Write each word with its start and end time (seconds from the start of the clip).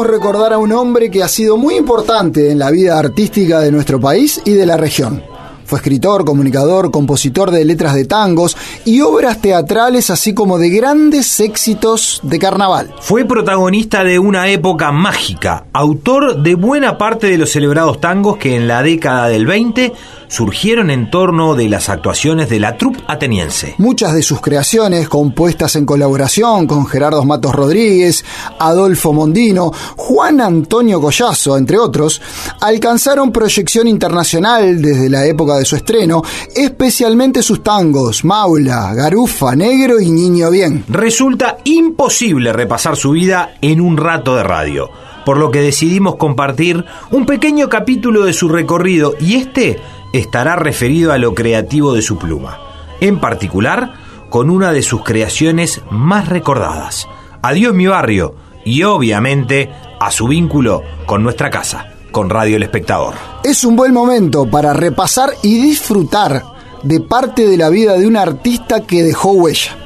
recordar 0.00 0.54
a 0.54 0.58
un 0.58 0.72
hombre 0.72 1.10
que 1.10 1.22
ha 1.22 1.28
sido 1.28 1.58
muy 1.58 1.76
importante 1.76 2.50
en 2.50 2.58
la 2.58 2.70
vida 2.70 2.98
artística 2.98 3.60
de 3.60 3.70
nuestro 3.70 4.00
país 4.00 4.40
y 4.44 4.52
de 4.52 4.64
la 4.64 4.78
región. 4.78 5.22
Fue 5.66 5.78
escritor, 5.78 6.24
comunicador, 6.24 6.90
compositor 6.90 7.50
de 7.50 7.64
letras 7.64 7.94
de 7.94 8.04
tangos 8.04 8.56
y 8.84 9.00
obras 9.00 9.40
teatrales, 9.40 10.10
así 10.10 10.34
como 10.34 10.58
de 10.58 10.70
grandes 10.70 11.40
éxitos 11.40 12.20
de 12.22 12.38
carnaval. 12.38 12.94
Fue 13.00 13.24
protagonista 13.24 14.04
de 14.04 14.18
una 14.18 14.48
época 14.48 14.92
mágica, 14.92 15.64
autor 15.72 16.42
de 16.42 16.54
buena 16.56 16.98
parte 16.98 17.28
de 17.28 17.38
los 17.38 17.52
celebrados 17.52 18.00
tangos 18.00 18.36
que 18.36 18.56
en 18.56 18.68
la 18.68 18.82
década 18.82 19.28
del 19.28 19.46
20 19.46 19.92
surgieron 20.32 20.90
en 20.90 21.10
torno 21.10 21.54
de 21.54 21.68
las 21.68 21.90
actuaciones 21.90 22.48
de 22.48 22.58
la 22.58 22.78
troupe 22.78 23.00
ateniense. 23.06 23.74
Muchas 23.76 24.14
de 24.14 24.22
sus 24.22 24.40
creaciones, 24.40 25.06
compuestas 25.10 25.76
en 25.76 25.84
colaboración 25.84 26.66
con 26.66 26.86
Gerardo 26.86 27.22
Matos 27.26 27.54
Rodríguez, 27.54 28.24
Adolfo 28.58 29.12
Mondino, 29.12 29.70
Juan 29.96 30.40
Antonio 30.40 31.02
Collazo, 31.02 31.58
entre 31.58 31.78
otros, 31.78 32.22
alcanzaron 32.62 33.30
proyección 33.30 33.86
internacional 33.86 34.80
desde 34.80 35.10
la 35.10 35.26
época 35.26 35.56
de 35.56 35.66
su 35.66 35.76
estreno, 35.76 36.22
especialmente 36.56 37.42
sus 37.42 37.62
tangos 37.62 38.24
Maula, 38.24 38.94
Garufa, 38.94 39.54
Negro 39.54 40.00
y 40.00 40.10
Niño 40.10 40.50
Bien. 40.50 40.82
Resulta 40.88 41.58
imposible 41.64 42.54
repasar 42.54 42.96
su 42.96 43.10
vida 43.10 43.56
en 43.60 43.82
un 43.82 43.98
rato 43.98 44.34
de 44.34 44.44
radio, 44.44 44.88
por 45.26 45.36
lo 45.36 45.50
que 45.50 45.60
decidimos 45.60 46.16
compartir 46.16 46.86
un 47.10 47.26
pequeño 47.26 47.68
capítulo 47.68 48.24
de 48.24 48.32
su 48.32 48.48
recorrido 48.48 49.14
y 49.20 49.34
este 49.34 49.78
estará 50.12 50.56
referido 50.56 51.12
a 51.12 51.18
lo 51.18 51.34
creativo 51.34 51.94
de 51.94 52.02
su 52.02 52.18
pluma, 52.18 52.58
en 53.00 53.20
particular 53.20 53.94
con 54.30 54.50
una 54.50 54.72
de 54.72 54.82
sus 54.82 55.02
creaciones 55.02 55.82
más 55.90 56.28
recordadas, 56.28 57.06
Adiós 57.44 57.74
mi 57.74 57.88
barrio, 57.88 58.36
y 58.64 58.84
obviamente 58.84 59.68
a 59.98 60.12
su 60.12 60.28
vínculo 60.28 60.82
con 61.06 61.24
nuestra 61.24 61.50
casa, 61.50 61.94
con 62.12 62.30
Radio 62.30 62.56
El 62.56 62.62
Espectador. 62.62 63.14
Es 63.42 63.64
un 63.64 63.74
buen 63.74 63.92
momento 63.92 64.48
para 64.48 64.72
repasar 64.72 65.30
y 65.42 65.60
disfrutar 65.60 66.44
de 66.84 67.00
parte 67.00 67.48
de 67.48 67.56
la 67.56 67.68
vida 67.68 67.98
de 67.98 68.06
un 68.06 68.16
artista 68.16 68.82
que 68.82 69.02
dejó 69.02 69.32
huella. 69.32 69.76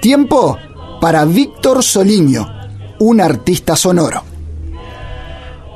Tiempo 0.00 0.58
para 1.00 1.24
Víctor 1.24 1.82
Soliño, 1.82 2.46
un 2.98 3.22
artista 3.22 3.74
sonoro. 3.74 4.27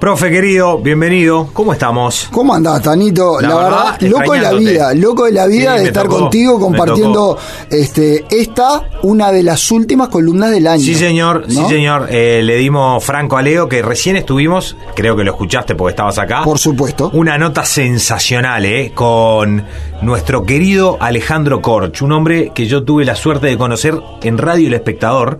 Profe 0.02 0.32
querido, 0.32 0.78
bienvenido. 0.78 1.48
¿Cómo 1.52 1.72
estamos? 1.72 2.26
¿Cómo 2.32 2.52
andás, 2.52 2.82
Tanito? 2.82 3.40
La, 3.40 3.54
verdad, 3.54 4.00
loco 4.00 4.32
de 4.32 4.40
la 4.40 4.52
vida, 4.52 4.94
loco 4.94 5.26
de 5.26 5.30
la 5.30 5.46
vida 5.46 5.76
de 5.76 5.84
estar 5.84 6.08
contigo 6.08 6.58
compartiendo 6.58 7.38
este 7.70 8.24
esta, 8.28 8.82
una 9.04 9.30
de 9.30 9.44
las 9.44 9.70
últimas 9.70 10.08
columnas 10.08 10.50
del 10.50 10.66
año. 10.66 10.82
Sí, 10.82 10.96
señor, 10.96 11.44
sí, 11.46 11.64
señor. 11.68 12.08
Eh, 12.10 12.42
le 12.42 12.56
dimos 12.56 13.04
Franco 13.04 13.36
a 13.36 13.42
Leo, 13.42 13.68
que 13.68 13.80
recién 13.80 14.16
estuvimos, 14.16 14.76
creo 14.96 15.14
que 15.14 15.22
lo 15.22 15.30
escuchaste 15.30 15.76
porque 15.76 15.90
estabas 15.90 16.18
acá. 16.18 16.42
Por 16.42 16.58
supuesto. 16.58 17.12
Una 17.12 17.38
nota 17.38 17.64
sensacional, 17.64 18.64
¿eh? 18.64 18.90
Con 18.92 19.64
nuestro 20.00 20.42
querido 20.42 20.96
Alejandro 20.98 21.62
Corch, 21.62 22.02
un 22.02 22.10
hombre 22.10 22.50
que 22.52 22.66
yo 22.66 22.82
tuve 22.82 23.04
la 23.04 23.14
suerte 23.14 23.46
de 23.46 23.56
conocer 23.56 23.94
en 24.24 24.36
Radio 24.36 24.66
El 24.66 24.74
Espectador, 24.74 25.38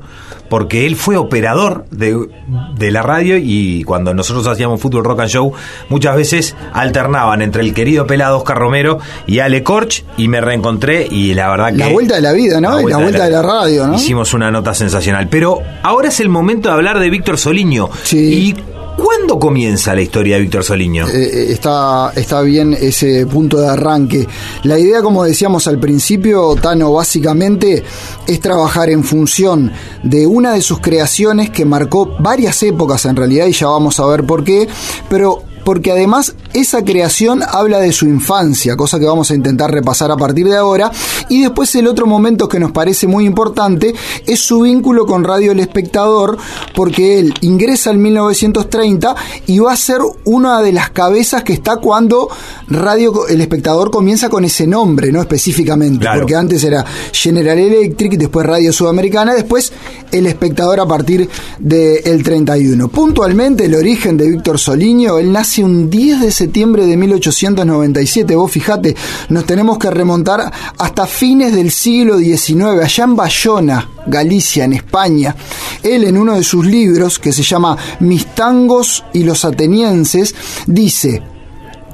porque 0.52 0.84
él 0.84 0.96
fue 0.96 1.16
operador 1.16 1.86
de, 1.90 2.28
de 2.76 2.90
la 2.90 3.00
radio 3.00 3.38
y 3.38 3.84
cuando 3.84 4.12
nosotros 4.12 4.46
hacíamos 4.46 4.82
fútbol 4.82 5.02
rock 5.02 5.20
and 5.20 5.30
show, 5.30 5.54
muchas 5.88 6.14
veces 6.14 6.54
alternaban 6.74 7.40
entre 7.40 7.62
el 7.62 7.72
querido 7.72 8.06
pelado 8.06 8.36
Oscar 8.36 8.58
Romero 8.58 8.98
y 9.26 9.38
Ale 9.38 9.62
Corch 9.62 10.04
y 10.18 10.28
me 10.28 10.42
reencontré 10.42 11.08
y 11.10 11.32
la 11.32 11.48
verdad 11.48 11.72
que... 11.72 11.78
La 11.78 11.88
vuelta 11.88 12.16
de 12.16 12.20
la 12.20 12.32
vida, 12.32 12.60
¿no? 12.60 12.68
La 12.86 12.98
vuelta, 12.98 13.24
de, 13.24 13.30
la, 13.30 13.40
radio, 13.40 13.86
¿no? 13.86 13.94
Hicimos 13.94 14.34
una 14.34 14.50
nota 14.50 14.74
sensacional. 14.74 15.26
Pero 15.30 15.62
ahora 15.82 16.08
es 16.08 16.20
el 16.20 16.28
momento 16.28 16.68
de 16.68 16.74
hablar 16.74 16.98
de 16.98 17.08
Víctor 17.08 17.38
Soliño. 17.38 17.88
Sí. 18.02 18.18
Y 18.18 18.71
¿Cuándo 18.96 19.38
comienza 19.38 19.94
la 19.94 20.02
historia 20.02 20.36
de 20.36 20.42
Víctor 20.42 20.64
Soliño? 20.64 21.08
Eh, 21.08 21.12
eh, 21.12 21.46
está, 21.52 22.12
está 22.14 22.42
bien 22.42 22.76
ese 22.78 23.26
punto 23.26 23.58
de 23.60 23.68
arranque. 23.68 24.28
La 24.64 24.78
idea, 24.78 25.02
como 25.02 25.24
decíamos 25.24 25.66
al 25.66 25.78
principio, 25.78 26.54
Tano, 26.56 26.92
básicamente 26.92 27.82
es 28.26 28.40
trabajar 28.40 28.90
en 28.90 29.02
función 29.02 29.72
de 30.02 30.26
una 30.26 30.52
de 30.52 30.62
sus 30.62 30.80
creaciones 30.80 31.50
que 31.50 31.64
marcó 31.64 32.16
varias 32.18 32.62
épocas 32.62 33.04
en 33.06 33.16
realidad, 33.16 33.46
y 33.46 33.52
ya 33.52 33.68
vamos 33.68 33.98
a 33.98 34.06
ver 34.06 34.24
por 34.24 34.44
qué, 34.44 34.68
pero 35.08 35.42
porque 35.64 35.92
además 35.92 36.34
esa 36.54 36.84
creación 36.84 37.40
habla 37.42 37.78
de 37.78 37.92
su 37.92 38.06
infancia, 38.06 38.76
cosa 38.76 38.98
que 38.98 39.06
vamos 39.06 39.30
a 39.30 39.34
intentar 39.34 39.70
repasar 39.70 40.10
a 40.10 40.16
partir 40.16 40.46
de 40.48 40.56
ahora, 40.56 40.90
y 41.32 41.40
después 41.40 41.74
el 41.76 41.86
otro 41.86 42.06
momento 42.06 42.46
que 42.46 42.60
nos 42.60 42.72
parece 42.72 43.06
muy 43.06 43.24
importante 43.24 43.94
es 44.26 44.38
su 44.38 44.60
vínculo 44.60 45.06
con 45.06 45.24
Radio 45.24 45.52
El 45.52 45.60
Espectador, 45.60 46.36
porque 46.74 47.18
él 47.18 47.32
ingresa 47.40 47.90
en 47.90 48.02
1930 48.02 49.16
y 49.46 49.58
va 49.58 49.72
a 49.72 49.76
ser 49.76 50.00
una 50.26 50.60
de 50.60 50.72
las 50.72 50.90
cabezas 50.90 51.42
que 51.42 51.54
está 51.54 51.78
cuando 51.78 52.28
Radio 52.68 53.26
El 53.28 53.40
Espectador 53.40 53.90
comienza 53.90 54.28
con 54.28 54.44
ese 54.44 54.66
nombre, 54.66 55.10
no 55.10 55.22
específicamente, 55.22 56.06
porque 56.18 56.36
antes 56.36 56.64
era 56.64 56.84
General 57.12 57.58
Electric, 57.58 58.18
después 58.18 58.44
Radio 58.44 58.70
Sudamericana, 58.70 59.32
después 59.32 59.72
El 60.10 60.26
Espectador 60.26 60.80
a 60.80 60.86
partir 60.86 61.30
del 61.58 62.22
31. 62.22 62.88
Puntualmente 62.88 63.64
el 63.64 63.74
origen 63.74 64.18
de 64.18 64.28
Víctor 64.28 64.58
Soliño, 64.58 65.18
él 65.18 65.32
nace 65.32 65.64
un 65.64 65.88
10 65.88 66.20
de 66.20 66.30
septiembre 66.30 66.84
de 66.84 66.94
1897. 66.98 68.36
Vos 68.36 68.52
fijate, 68.52 68.94
nos 69.30 69.46
tenemos 69.46 69.78
que 69.78 69.90
remontar 69.90 70.52
hasta 70.76 71.06
fines 71.22 71.54
del 71.54 71.70
siglo 71.70 72.18
XIX, 72.18 72.82
allá 72.82 73.04
en 73.04 73.14
Bayona, 73.14 73.88
Galicia, 74.08 74.64
en 74.64 74.72
España. 74.72 75.36
Él 75.80 76.02
en 76.02 76.18
uno 76.18 76.34
de 76.34 76.42
sus 76.42 76.66
libros, 76.66 77.20
que 77.20 77.30
se 77.30 77.44
llama 77.44 77.76
Mis 78.00 78.26
tangos 78.34 79.04
y 79.12 79.22
los 79.22 79.44
atenienses, 79.44 80.34
dice, 80.66 81.22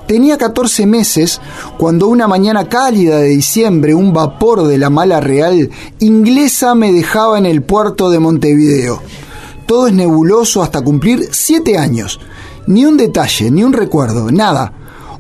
Tenía 0.07 0.39
14 0.39 0.87
meses 0.87 1.43
cuando 1.77 2.09
una 2.09 2.27
mañana 2.27 2.71
cálida 2.71 3.19
de 3.19 3.29
diciembre 3.29 3.95
un 3.95 4.15
vapor 4.15 4.67
de 4.67 4.79
la 4.79 4.89
mala 4.89 5.21
real 5.21 5.69
inglesa 5.99 6.75
me 6.75 6.91
dejaba 6.91 7.37
en 7.37 7.45
el 7.45 7.61
puerto 7.61 8.09
de 8.09 8.21
Montevideo. 8.21 9.03
Todo 9.67 9.89
es 9.89 9.93
nebuloso 9.93 10.63
hasta 10.63 10.81
cumplir 10.81 11.29
7 11.33 11.77
años. 11.77 12.19
Ni 12.67 12.87
un 12.87 12.97
detalle, 12.97 13.51
ni 13.51 13.63
un 13.63 13.75
recuerdo, 13.75 14.31
nada. 14.31 14.73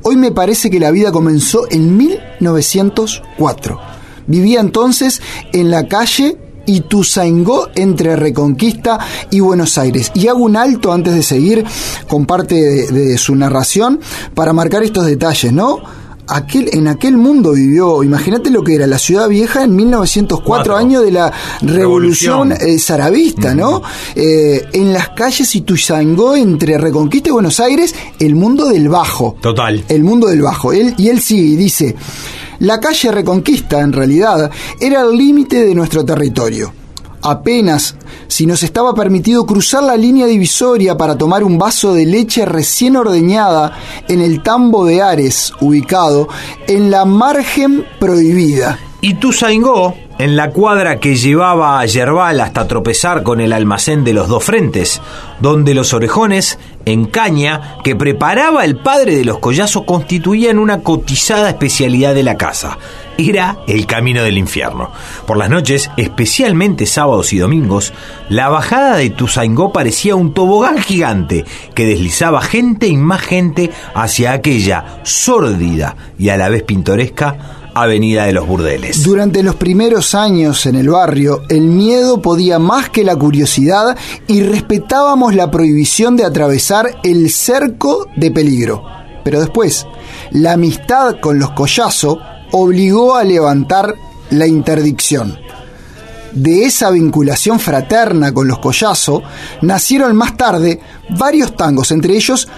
Hoy 0.02 0.16
me 0.16 0.32
parece 0.32 0.70
que 0.70 0.80
la 0.80 0.92
vida 0.92 1.12
comenzó 1.12 1.70
en 1.70 1.94
1904. 1.94 3.97
Vivía 4.28 4.60
entonces 4.60 5.20
en 5.52 5.70
la 5.70 5.88
calle 5.88 6.36
Ituzaingó 6.66 7.68
entre 7.74 8.14
Reconquista 8.14 8.98
y 9.30 9.40
Buenos 9.40 9.78
Aires. 9.78 10.12
Y 10.14 10.28
hago 10.28 10.44
un 10.44 10.56
alto 10.56 10.92
antes 10.92 11.14
de 11.14 11.22
seguir 11.22 11.64
con 12.06 12.26
parte 12.26 12.54
de, 12.54 12.92
de 12.92 13.18
su 13.18 13.34
narración 13.34 14.00
para 14.34 14.52
marcar 14.52 14.82
estos 14.82 15.06
detalles, 15.06 15.52
¿no? 15.52 15.80
aquel, 16.28 16.68
en 16.72 16.88
aquel 16.88 17.16
mundo 17.16 17.52
vivió, 17.52 18.02
imagínate 18.02 18.50
lo 18.50 18.62
que 18.62 18.74
era 18.74 18.86
la 18.86 18.98
ciudad 18.98 19.28
vieja 19.28 19.64
en 19.64 19.74
1904, 19.74 20.76
años 20.76 21.02
de 21.02 21.10
la 21.10 21.32
revolución, 21.62 22.52
eh, 22.52 22.78
zarabista, 22.78 23.54
¿no? 23.54 23.82
Eh, 24.14 24.64
en 24.72 24.92
las 24.92 25.10
calles 25.10 25.54
Ituzangó, 25.56 26.36
entre 26.36 26.78
Reconquista 26.78 27.30
y 27.30 27.32
Buenos 27.32 27.60
Aires, 27.60 27.94
el 28.18 28.34
mundo 28.34 28.68
del 28.68 28.88
Bajo. 28.88 29.36
Total. 29.40 29.84
El 29.88 30.04
mundo 30.04 30.28
del 30.28 30.42
Bajo. 30.42 30.72
Él, 30.72 30.94
y 30.98 31.08
él 31.08 31.20
sigue 31.20 31.42
y 31.42 31.56
dice, 31.56 31.96
la 32.60 32.80
calle 32.80 33.12
Reconquista, 33.12 33.80
en 33.80 33.92
realidad, 33.92 34.50
era 34.80 35.02
el 35.02 35.16
límite 35.16 35.64
de 35.64 35.74
nuestro 35.74 36.04
territorio 36.04 36.72
apenas 37.22 37.96
si 38.28 38.46
nos 38.46 38.62
estaba 38.62 38.94
permitido 38.94 39.46
cruzar 39.46 39.82
la 39.82 39.96
línea 39.96 40.26
divisoria 40.26 40.96
para 40.96 41.16
tomar 41.16 41.44
un 41.44 41.58
vaso 41.58 41.94
de 41.94 42.06
leche 42.06 42.44
recién 42.44 42.96
ordeñada 42.96 43.72
en 44.08 44.20
el 44.20 44.42
tambo 44.42 44.84
de 44.84 45.02
Ares, 45.02 45.52
ubicado 45.60 46.28
en 46.66 46.90
la 46.90 47.04
margen 47.04 47.84
prohibida. 47.98 48.78
Y 49.00 49.14
Tuzaingó, 49.14 49.94
en 50.18 50.34
la 50.34 50.50
cuadra 50.50 50.98
que 50.98 51.14
llevaba 51.14 51.78
a 51.78 51.86
Yerbal 51.86 52.40
hasta 52.40 52.66
tropezar 52.66 53.22
con 53.22 53.40
el 53.40 53.52
almacén 53.52 54.02
de 54.02 54.12
los 54.12 54.28
dos 54.28 54.42
frentes, 54.42 55.00
donde 55.40 55.74
los 55.74 55.94
orejones, 55.94 56.58
en 56.88 57.06
caña, 57.06 57.76
que 57.84 57.96
preparaba 57.96 58.64
el 58.64 58.76
padre 58.76 59.16
de 59.16 59.24
los 59.24 59.38
collazos, 59.38 59.84
constituían 59.84 60.58
una 60.58 60.80
cotizada 60.82 61.48
especialidad 61.48 62.14
de 62.14 62.22
la 62.22 62.36
casa. 62.36 62.78
Era 63.16 63.58
el 63.66 63.86
camino 63.86 64.22
del 64.22 64.38
infierno. 64.38 64.90
Por 65.26 65.38
las 65.38 65.50
noches, 65.50 65.90
especialmente 65.96 66.86
sábados 66.86 67.32
y 67.32 67.38
domingos, 67.38 67.92
la 68.28 68.48
bajada 68.48 68.96
de 68.96 69.10
Tuzaingó 69.10 69.72
parecía 69.72 70.14
un 70.14 70.34
tobogán 70.34 70.78
gigante 70.78 71.44
que 71.74 71.86
deslizaba 71.86 72.40
gente 72.40 72.86
y 72.86 72.96
más 72.96 73.20
gente 73.20 73.70
hacia 73.94 74.32
aquella 74.32 75.00
sórdida 75.02 75.96
y 76.18 76.28
a 76.28 76.36
la 76.36 76.48
vez 76.48 76.62
pintoresca 76.62 77.57
Avenida 77.82 78.24
de 78.24 78.32
los 78.32 78.46
Burdeles. 78.46 79.02
Durante 79.02 79.42
los 79.42 79.54
primeros 79.54 80.14
años 80.14 80.66
en 80.66 80.76
el 80.76 80.88
barrio, 80.90 81.42
el 81.48 81.62
miedo 81.62 82.20
podía 82.20 82.58
más 82.58 82.90
que 82.90 83.04
la 83.04 83.16
curiosidad 83.16 83.96
y 84.26 84.42
respetábamos 84.42 85.34
la 85.34 85.50
prohibición 85.50 86.16
de 86.16 86.24
atravesar 86.24 86.98
el 87.02 87.30
cerco 87.30 88.06
de 88.16 88.30
peligro. 88.30 88.84
Pero 89.24 89.40
después, 89.40 89.86
la 90.30 90.52
amistad 90.52 91.16
con 91.20 91.38
los 91.38 91.50
Collazo 91.50 92.18
obligó 92.52 93.14
a 93.16 93.24
levantar 93.24 93.94
la 94.30 94.46
interdicción. 94.46 95.38
de 96.32 96.64
esa 96.64 96.90
vinculación 96.90 97.58
fraterna 97.58 98.32
con 98.32 98.46
los 98.46 98.58
Collazo, 98.58 99.22
nacieron 99.62 100.14
más 100.14 100.36
tarde 100.36 100.80
varios 101.10 101.56
tangos, 101.56 101.90
entre 101.90 102.14
ellos 102.16 102.48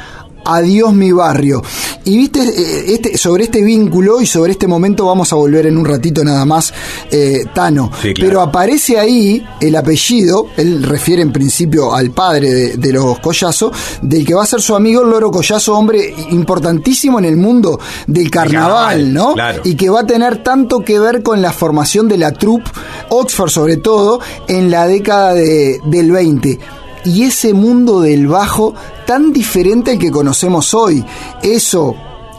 Adiós 0.44 0.92
mi 0.92 1.12
barrio. 1.12 1.62
Y 2.04 2.16
viste, 2.16 2.40
eh, 2.40 2.94
este, 2.94 3.18
sobre 3.18 3.44
este 3.44 3.62
vínculo 3.62 4.20
y 4.20 4.26
sobre 4.26 4.52
este 4.52 4.66
momento 4.66 5.04
vamos 5.04 5.32
a 5.32 5.36
volver 5.36 5.66
en 5.66 5.76
un 5.76 5.84
ratito 5.84 6.24
nada 6.24 6.44
más, 6.44 6.72
eh, 7.10 7.44
Tano. 7.54 7.90
Pero 8.18 8.40
aparece 8.40 8.98
ahí 8.98 9.44
el 9.60 9.76
apellido, 9.76 10.46
él 10.56 10.82
refiere 10.82 11.22
en 11.22 11.32
principio 11.32 11.94
al 11.94 12.10
padre 12.10 12.76
de, 12.76 12.92
los 12.92 13.18
Collazo, 13.20 13.70
del 14.02 14.26
que 14.26 14.34
va 14.34 14.44
a 14.44 14.46
ser 14.46 14.62
su 14.62 14.74
amigo 14.74 15.02
el 15.02 15.10
Loro 15.10 15.30
Collazo, 15.30 15.76
hombre 15.76 16.14
importantísimo 16.30 17.18
en 17.18 17.26
el 17.26 17.36
mundo 17.36 17.78
del 18.06 18.30
carnaval, 18.30 19.12
¿no? 19.12 19.34
Y 19.64 19.74
que 19.74 19.90
va 19.90 20.00
a 20.00 20.06
tener 20.06 20.42
tanto 20.42 20.80
que 20.80 20.98
ver 20.98 21.22
con 21.22 21.42
la 21.42 21.52
formación 21.52 22.08
de 22.08 22.16
la 22.16 22.32
troupe, 22.32 22.70
Oxford 23.10 23.50
sobre 23.50 23.76
todo, 23.76 24.20
en 24.48 24.70
la 24.70 24.86
década 24.86 25.34
del 25.34 26.10
20 26.10 26.79
y 27.04 27.24
ese 27.24 27.52
mundo 27.54 28.00
del 28.00 28.26
bajo 28.26 28.74
tan 29.06 29.32
diferente 29.32 29.92
al 29.92 29.98
que 29.98 30.10
conocemos 30.10 30.74
hoy. 30.74 31.04
Eso 31.42 31.94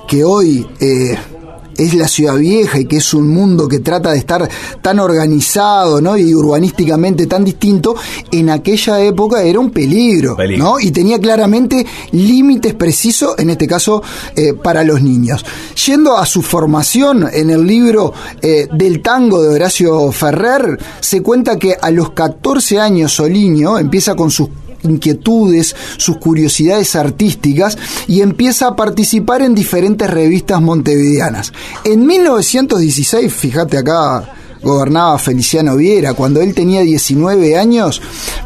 que 0.07 0.23
hoy 0.23 0.67
eh, 0.79 1.17
es 1.77 1.93
la 1.93 2.07
ciudad 2.07 2.37
vieja 2.37 2.79
y 2.79 2.85
que 2.85 2.97
es 2.97 3.13
un 3.13 3.27
mundo 3.29 3.67
que 3.67 3.79
trata 3.79 4.11
de 4.11 4.19
estar 4.19 4.47
tan 4.81 4.99
organizado 4.99 6.01
¿no? 6.01 6.17
y 6.17 6.33
urbanísticamente 6.33 7.27
tan 7.27 7.43
distinto, 7.43 7.95
en 8.31 8.49
aquella 8.49 8.99
época 9.01 9.43
era 9.43 9.59
un 9.59 9.71
peligro, 9.71 10.37
¿no? 10.57 10.79
y 10.79 10.91
tenía 10.91 11.19
claramente 11.19 11.85
límites 12.11 12.73
precisos, 12.73 13.35
en 13.37 13.49
este 13.49 13.67
caso 13.67 14.01
eh, 14.35 14.53
para 14.53 14.83
los 14.83 15.01
niños. 15.01 15.45
Yendo 15.85 16.17
a 16.17 16.25
su 16.25 16.41
formación 16.41 17.27
en 17.31 17.49
el 17.49 17.65
libro 17.65 18.13
eh, 18.41 18.67
del 18.73 19.01
tango 19.01 19.41
de 19.41 19.55
Horacio 19.55 20.11
Ferrer, 20.11 20.77
se 20.99 21.21
cuenta 21.21 21.57
que 21.57 21.75
a 21.79 21.91
los 21.91 22.11
14 22.11 22.79
años 22.79 23.13
Soliño 23.13 23.77
empieza 23.77 24.15
con 24.15 24.31
sus 24.31 24.49
inquietudes, 24.83 25.75
sus 25.97 26.17
curiosidades 26.17 26.95
artísticas 26.95 27.77
y 28.07 28.21
empieza 28.21 28.67
a 28.67 28.75
participar 28.75 29.41
en 29.41 29.55
diferentes 29.55 30.09
revistas 30.09 30.61
montevideanas. 30.61 31.53
En 31.83 32.05
1916, 32.05 33.33
fíjate 33.33 33.77
acá 33.77 34.40
gobernaba 34.61 35.17
Feliciano 35.17 35.75
Viera, 35.75 36.13
cuando 36.13 36.39
él 36.41 36.53
tenía 36.53 36.81
19 36.81 37.57
años, 37.57 37.99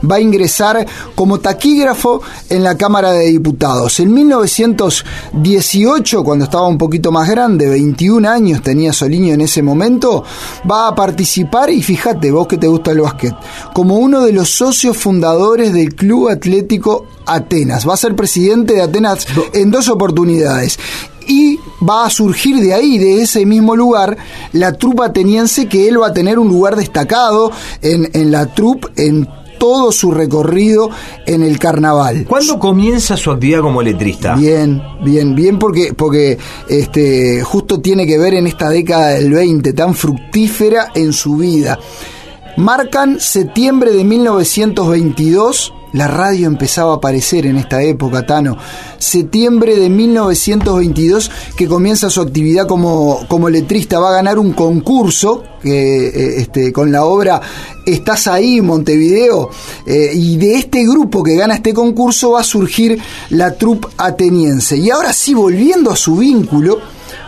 va 0.10 0.16
a 0.16 0.22
ingresar 0.22 0.88
como 1.14 1.40
taquígrafo 1.40 2.22
en 2.50 2.64
la 2.64 2.78
Cámara 2.78 3.12
de 3.12 3.26
Diputados. 3.28 4.00
En 4.00 4.14
1918, 4.14 6.24
cuando 6.24 6.46
estaba 6.46 6.68
un 6.68 6.78
poquito 6.78 7.12
más 7.12 7.30
grande, 7.30 7.68
21 7.68 8.30
años 8.30 8.62
tenía 8.62 8.94
Soliño 8.94 9.34
en 9.34 9.42
ese 9.42 9.62
momento, 9.62 10.24
va 10.70 10.88
a 10.88 10.96
participar 10.96 11.70
y 11.70 11.84
fíjate, 11.84 12.32
vos 12.32 12.48
que 12.48 12.58
te 12.58 12.68
gusta 12.68 12.92
el 12.92 13.02
básquet, 13.02 13.36
como 13.74 13.98
uno 13.98 14.22
de 14.22 14.32
los 14.32 14.50
socios 14.50 14.96
fundadores 14.98 15.74
del 15.74 15.96
Club 15.96 16.30
Atlético 16.30 17.08
Atenas. 17.26 17.86
Va 17.88 17.94
a 17.96 17.98
ser 17.98 18.16
presidente 18.16 18.76
de 18.76 18.82
Atenas 18.82 19.28
en 19.54 19.72
dos 19.72 19.90
oportunidades 19.90 20.80
y 21.28 21.60
va 21.88 22.06
a 22.06 22.10
surgir 22.10 22.58
de 22.58 22.74
ahí, 22.74 22.98
de 22.98 23.22
ese 23.22 23.46
mismo 23.46 23.76
lugar, 23.76 24.18
la 24.54 24.74
trupa 24.74 25.06
ateniense 25.06 25.68
que 25.68 25.88
él 25.88 26.02
va 26.02 26.08
a 26.08 26.14
tener 26.14 26.40
un 26.40 26.48
lugar 26.48 26.76
destacado 26.76 27.52
en, 27.82 28.10
en 28.14 28.32
la 28.32 28.48
trupa, 28.54 28.90
en 28.96 29.28
todo 29.58 29.92
su 29.92 30.12
recorrido 30.12 30.90
en 31.26 31.44
el 31.44 31.60
carnaval. 31.60 32.26
¿Cuándo 32.28 32.60
comienza 32.60 33.18
su 33.18 33.32
actividad 33.32 33.62
como 33.62 33.82
letrista? 33.82 34.36
Bien, 34.36 34.82
bien, 35.04 35.36
bien 35.36 35.60
porque, 35.60 35.94
porque 35.94 36.38
este, 36.70 37.42
justo 37.42 37.82
tiene 37.82 38.06
que 38.06 38.18
ver 38.18 38.36
en 38.36 38.48
esta 38.48 38.70
década 38.70 39.12
del 39.12 39.32
20, 39.32 39.74
tan 39.74 39.96
fructífera 39.96 40.92
en 40.94 41.14
su 41.14 41.38
vida. 41.38 41.80
Marcan 42.58 43.20
septiembre 43.20 43.92
de 43.92 44.04
1922 44.04 45.74
la 45.96 46.10
radio 46.10 46.48
empezaba 46.48 46.92
a 46.92 46.96
aparecer 46.98 47.46
en 47.46 47.56
esta 47.56 47.82
época, 47.82 48.26
Tano. 48.26 48.58
Septiembre 48.98 49.78
de 49.78 49.90
1922, 49.90 51.32
que 51.56 51.68
comienza 51.68 52.10
su 52.10 52.20
actividad 52.20 52.68
como, 52.68 53.26
como 53.30 53.50
letrista, 53.50 53.98
va 53.98 54.10
a 54.10 54.16
ganar 54.16 54.38
un 54.38 54.52
concurso 54.52 55.44
eh, 55.64 56.36
este, 56.38 56.72
con 56.74 56.92
la 56.92 57.06
obra 57.06 57.42
Estás 57.86 58.28
ahí, 58.28 58.62
Montevideo. 58.62 59.50
Eh, 59.86 60.12
y 60.14 60.36
de 60.36 60.56
este 60.56 60.84
grupo 60.84 61.24
que 61.24 61.36
gana 61.36 61.56
este 61.56 61.74
concurso 61.74 62.32
va 62.32 62.42
a 62.42 62.44
surgir 62.44 63.00
la 63.30 63.56
troupe 63.56 63.88
ateniense. 63.98 64.76
Y 64.76 64.90
ahora 64.90 65.14
sí, 65.14 65.34
volviendo 65.34 65.92
a 65.92 65.96
su 65.96 66.18
vínculo 66.18 66.80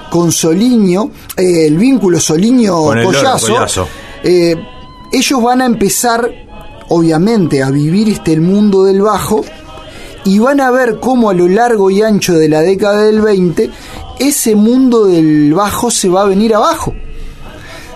con 0.09 0.33
Soliño, 0.33 1.11
eh, 1.37 1.67
el 1.67 1.77
vínculo 1.77 2.19
Soliño-Collazo, 2.19 3.87
ellos 5.13 5.41
van 5.41 5.61
a 5.61 5.65
empezar 5.65 6.46
obviamente 6.89 7.63
a 7.63 7.69
vivir 7.69 8.09
este 8.09 8.33
el 8.33 8.41
mundo 8.41 8.83
del 8.83 9.01
bajo 9.01 9.43
y 10.25 10.39
van 10.39 10.59
a 10.59 10.71
ver 10.71 10.99
cómo 10.99 11.29
a 11.29 11.33
lo 11.33 11.47
largo 11.47 11.89
y 11.89 12.01
ancho 12.01 12.33
de 12.33 12.49
la 12.49 12.61
década 12.61 13.03
del 13.03 13.21
20 13.21 13.71
ese 14.19 14.55
mundo 14.55 15.05
del 15.05 15.53
bajo 15.53 15.91
se 15.91 16.09
va 16.09 16.23
a 16.23 16.25
venir 16.25 16.55
abajo. 16.55 16.93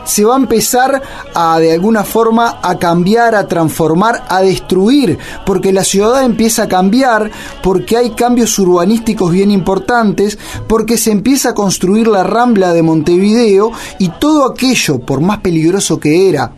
Se 0.03 0.25
va 0.25 0.33
a 0.33 0.39
empezar 0.39 1.01
a 1.33 1.59
de 1.59 1.73
alguna 1.73 2.03
forma 2.03 2.59
a 2.61 2.79
cambiar, 2.79 3.35
a 3.35 3.47
transformar, 3.47 4.23
a 4.29 4.41
destruir, 4.41 5.17
porque 5.45 5.71
la 5.71 5.83
ciudad 5.83 6.23
empieza 6.23 6.63
a 6.63 6.67
cambiar, 6.67 7.29
porque 7.61 7.97
hay 7.97 8.09
cambios 8.11 8.57
urbanísticos 8.57 9.31
bien 9.31 9.51
importantes, 9.51 10.39
porque 10.67 10.97
se 10.97 11.11
empieza 11.11 11.49
a 11.49 11.53
construir 11.53 12.07
la 12.07 12.23
rambla 12.23 12.73
de 12.73 12.81
Montevideo 12.81 13.71
y 13.99 14.09
todo 14.09 14.45
aquello, 14.45 14.99
por 14.99 15.21
más 15.21 15.39
peligroso 15.39 15.99
que 15.99 16.29
era, 16.29 16.53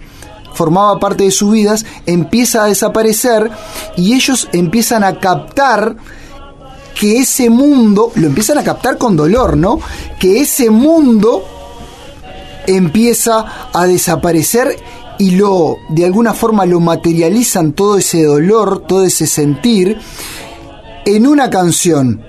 formaba 0.54 1.00
parte 1.00 1.26
de 1.26 1.32
sus 1.32 1.52
vidas, 1.52 1.86
empieza 2.06 2.64
a 2.64 2.68
desaparecer 2.68 3.50
y 3.98 4.14
ellos 4.14 4.48
empiezan 4.54 5.04
a 5.04 5.20
captar 5.20 5.96
que 7.00 7.20
ese 7.20 7.50
mundo, 7.50 8.12
lo 8.16 8.28
empiezan 8.28 8.58
a 8.58 8.64
captar 8.64 8.98
con 8.98 9.16
dolor, 9.16 9.58
¿no? 9.58 9.80
Que 10.20 10.42
ese 10.42 10.70
mundo 10.70 11.44
empieza 12.68 13.70
a 13.74 13.86
desaparecer 13.86 14.78
y 15.20 15.32
lo 15.32 15.78
de 15.90 16.06
alguna 16.06 16.34
forma 16.34 16.66
lo 16.66 16.80
materializan 16.80 17.74
todo 17.74 17.98
ese 17.98 18.24
dolor, 18.24 18.86
todo 18.88 19.06
ese 19.06 19.28
sentir 19.28 19.98
en 21.06 21.28
una 21.28 21.50
canción, 21.50 22.22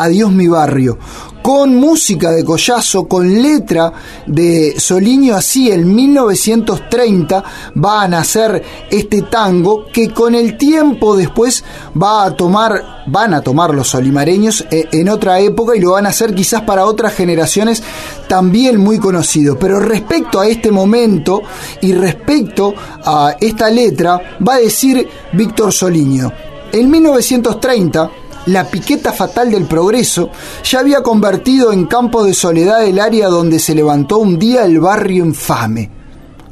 Adiós 0.00 0.32
mi 0.32 0.48
barrio, 0.48 0.96
con 1.42 1.76
música 1.76 2.30
de 2.30 2.42
Collazo, 2.42 3.06
con 3.06 3.42
letra 3.42 3.92
de 4.26 4.80
Soliño, 4.80 5.34
así 5.34 5.70
en 5.70 5.94
1930 5.94 7.44
va 7.76 8.04
a 8.04 8.08
nacer 8.08 8.62
este 8.90 9.20
tango 9.22 9.84
que 9.92 10.08
con 10.08 10.34
el 10.34 10.56
tiempo 10.56 11.14
después 11.14 11.62
va 12.00 12.24
a 12.24 12.34
tomar, 12.34 13.04
van 13.08 13.34
a 13.34 13.42
tomar 13.42 13.74
los 13.74 13.88
solimareños 13.88 14.64
eh, 14.70 14.88
en 14.90 15.10
otra 15.10 15.38
época 15.40 15.76
y 15.76 15.80
lo 15.80 15.92
van 15.92 16.06
a 16.06 16.10
hacer 16.10 16.34
quizás 16.34 16.62
para 16.62 16.86
otras 16.86 17.12
generaciones 17.14 17.82
también 18.26 18.78
muy 18.78 18.98
conocido. 18.98 19.58
Pero 19.58 19.80
respecto 19.80 20.40
a 20.40 20.48
este 20.48 20.70
momento 20.70 21.42
y 21.82 21.92
respecto 21.92 22.72
a 23.04 23.36
esta 23.38 23.68
letra, 23.68 24.38
va 24.46 24.54
a 24.54 24.60
decir 24.60 25.06
Víctor 25.34 25.74
Soliño. 25.74 26.32
En 26.72 26.88
1930, 26.88 28.10
la 28.46 28.64
piqueta 28.64 29.12
fatal 29.12 29.50
del 29.50 29.64
progreso 29.64 30.30
ya 30.64 30.80
había 30.80 31.02
convertido 31.02 31.72
en 31.72 31.86
campo 31.86 32.24
de 32.24 32.34
soledad 32.34 32.84
el 32.84 32.98
área 32.98 33.28
donde 33.28 33.58
se 33.58 33.74
levantó 33.74 34.18
un 34.18 34.38
día 34.38 34.64
el 34.64 34.80
barrio 34.80 35.24
infame. 35.24 35.90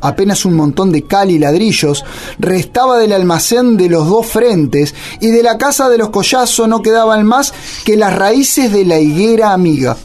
Apenas 0.00 0.44
un 0.44 0.54
montón 0.54 0.92
de 0.92 1.02
cal 1.02 1.30
y 1.30 1.38
ladrillos 1.38 2.04
restaba 2.38 2.98
del 2.98 3.12
almacén 3.12 3.76
de 3.76 3.88
los 3.88 4.06
dos 4.08 4.26
frentes 4.26 4.94
y 5.20 5.30
de 5.30 5.42
la 5.42 5.58
casa 5.58 5.88
de 5.88 5.98
los 5.98 6.10
collazos 6.10 6.68
no 6.68 6.82
quedaban 6.82 7.26
más 7.26 7.52
que 7.84 7.96
las 7.96 8.14
raíces 8.14 8.72
de 8.72 8.84
la 8.84 9.00
higuera 9.00 9.52
amiga, 9.52 9.96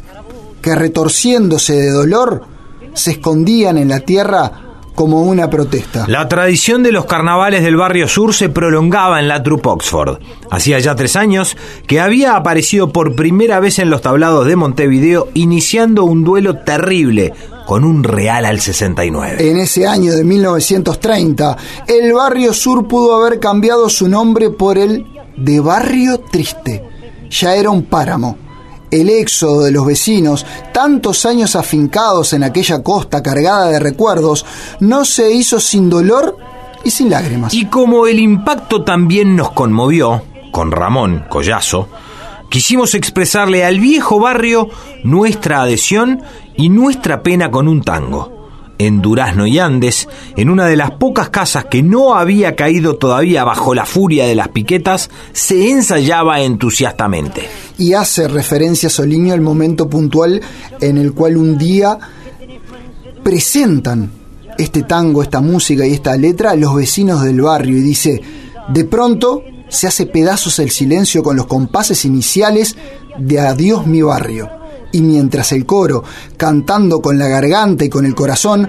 que 0.61 0.73
retorciéndose 0.73 1.73
de 1.73 1.91
dolor 1.91 2.45
se 2.93 3.11
escondían 3.11 3.77
en 3.77 3.89
la 3.89 3.99
tierra 3.99 4.62
como 4.95 5.23
una 5.23 5.49
protesta. 5.49 6.05
La 6.07 6.27
tradición 6.27 6.83
de 6.83 6.91
los 6.91 7.05
carnavales 7.05 7.63
del 7.63 7.75
barrio 7.75 8.07
sur 8.07 8.33
se 8.33 8.49
prolongaba 8.49 9.19
en 9.19 9.27
la 9.27 9.41
Troupe 9.41 9.69
Oxford. 9.69 10.19
Hacía 10.51 10.79
ya 10.79 10.95
tres 10.95 11.15
años 11.15 11.57
que 11.87 11.99
había 11.99 12.35
aparecido 12.35 12.91
por 12.91 13.15
primera 13.15 13.59
vez 13.59 13.79
en 13.79 13.89
los 13.89 14.01
tablados 14.01 14.45
de 14.45 14.55
Montevideo, 14.55 15.29
iniciando 15.33 16.03
un 16.03 16.23
duelo 16.23 16.57
terrible 16.57 17.33
con 17.65 17.83
un 17.83 18.03
Real 18.03 18.45
al 18.45 18.59
69. 18.59 19.49
En 19.49 19.57
ese 19.57 19.87
año 19.87 20.13
de 20.13 20.23
1930, 20.23 21.57
el 21.87 22.13
barrio 22.13 22.53
sur 22.53 22.87
pudo 22.87 23.15
haber 23.15 23.39
cambiado 23.39 23.89
su 23.89 24.07
nombre 24.07 24.49
por 24.49 24.77
el 24.77 25.05
de 25.37 25.59
Barrio 25.59 26.19
Triste. 26.19 26.83
Ya 27.29 27.55
era 27.55 27.71
un 27.71 27.83
páramo 27.83 28.37
el 28.99 29.09
éxodo 29.09 29.63
de 29.63 29.71
los 29.71 29.85
vecinos, 29.85 30.45
tantos 30.73 31.25
años 31.25 31.55
afincados 31.55 32.33
en 32.33 32.43
aquella 32.43 32.83
costa 32.83 33.23
cargada 33.23 33.69
de 33.69 33.79
recuerdos, 33.79 34.45
no 34.79 35.05
se 35.05 35.33
hizo 35.33 35.59
sin 35.59 35.89
dolor 35.89 36.37
y 36.83 36.91
sin 36.91 37.09
lágrimas. 37.09 37.53
Y 37.53 37.65
como 37.65 38.07
el 38.07 38.19
impacto 38.19 38.83
también 38.83 39.35
nos 39.35 39.51
conmovió, 39.51 40.23
con 40.51 40.71
Ramón 40.71 41.25
Collazo, 41.29 41.89
quisimos 42.49 42.93
expresarle 42.93 43.65
al 43.65 43.79
viejo 43.79 44.19
barrio 44.19 44.69
nuestra 45.03 45.61
adhesión 45.63 46.21
y 46.55 46.69
nuestra 46.69 47.23
pena 47.23 47.49
con 47.49 47.67
un 47.67 47.81
tango. 47.81 48.42
En 48.77 49.01
Durazno 49.01 49.47
y 49.47 49.59
Andes, 49.59 50.07
en 50.35 50.49
una 50.49 50.65
de 50.65 50.75
las 50.75 50.91
pocas 50.91 51.29
casas 51.29 51.65
que 51.65 51.83
no 51.83 52.15
había 52.15 52.55
caído 52.55 52.95
todavía 52.95 53.43
bajo 53.43 53.73
la 53.73 53.85
furia 53.85 54.25
de 54.25 54.35
las 54.35 54.49
piquetas, 54.49 55.09
se 55.31 55.69
ensayaba 55.69 56.41
entusiastamente. 56.41 57.47
Y 57.77 57.93
hace 57.93 58.27
referencia 58.27 58.89
Soliño 58.89 59.33
al 59.33 59.41
momento 59.41 59.89
puntual 59.89 60.41
en 60.81 60.97
el 60.97 61.13
cual 61.13 61.37
un 61.37 61.57
día 61.57 61.97
presentan 63.23 64.11
este 64.57 64.83
tango, 64.83 65.23
esta 65.23 65.41
música 65.41 65.85
y 65.85 65.93
esta 65.93 66.15
letra 66.15 66.51
a 66.51 66.55
los 66.55 66.75
vecinos 66.75 67.23
del 67.23 67.41
barrio 67.41 67.77
y 67.77 67.81
dice, 67.81 68.21
de 68.69 68.85
pronto 68.85 69.43
se 69.69 69.87
hace 69.87 70.05
pedazos 70.05 70.59
el 70.59 70.69
silencio 70.69 71.23
con 71.23 71.35
los 71.35 71.47
compases 71.47 72.05
iniciales 72.05 72.75
de 73.17 73.39
Adiós 73.39 73.87
mi 73.87 74.01
barrio. 74.01 74.62
Y 74.93 75.01
mientras 75.01 75.51
el 75.51 75.65
coro, 75.65 76.03
cantando 76.37 77.01
con 77.01 77.19
la 77.19 77.27
garganta 77.27 77.83
y 77.83 77.89
con 77.89 78.05
el 78.05 78.15
corazón, 78.15 78.67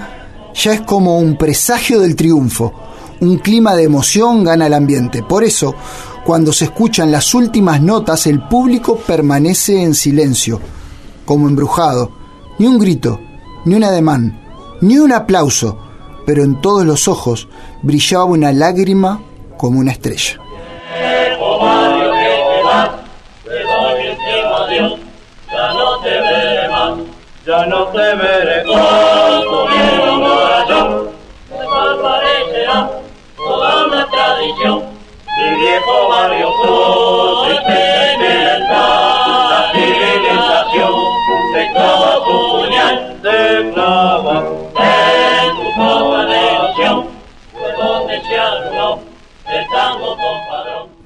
ya 0.55 0.73
es 0.73 0.81
como 0.81 1.19
un 1.19 1.37
presagio 1.37 2.01
del 2.01 2.17
triunfo. 2.17 2.73
Un 3.21 3.39
clima 3.39 3.75
de 3.77 3.85
emoción 3.85 4.43
gana 4.43 4.67
el 4.67 4.75
ambiente. 4.75 5.23
Por 5.23 5.45
eso, 5.45 5.75
cuando 6.25 6.53
se 6.53 6.65
escuchan 6.65 7.13
las 7.13 7.35
últimas 7.35 7.81
notas, 7.81 8.27
el 8.27 8.47
público 8.49 8.97
permanece 8.97 9.83
en 9.83 9.95
silencio, 9.95 10.61
como 11.25 11.49
embrujado. 11.49 12.11
Ni 12.59 12.67
un 12.67 12.79
grito, 12.79 13.21
ni 13.65 13.75
un 13.75 13.85
ademán, 13.85 14.41
ni 14.81 14.99
un 14.99 15.13
aplauso, 15.13 15.79
pero 16.27 16.43
en 16.43 16.61
todos 16.61 16.85
los 16.85 17.09
ojos 17.09 17.49
brillaba 17.83 18.25
una 18.25 18.53
lágrima 18.53 19.21
como 19.57 19.79
una 19.79 19.93
estrella. 19.93 20.41
Ya 27.47 27.67
no 27.67 27.89
te 27.89 28.15
veré 28.15 28.65
con 28.65 29.43
tu 29.43 29.69
viejo 29.69 30.21
corazón. 30.21 31.11
Desaparecerá 31.51 32.91
toda 33.37 33.87
una 33.87 34.09
tradición, 34.09 34.83